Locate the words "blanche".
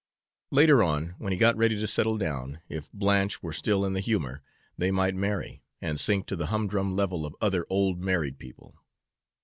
2.91-3.43